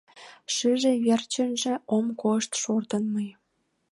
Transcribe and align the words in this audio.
Шыже 0.53 0.91
верчынже 1.03 1.73
ом 1.95 2.05
кошт 2.21 2.51
шортын 2.61 3.03
мый 3.13 3.29